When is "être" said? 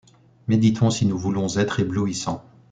1.57-1.79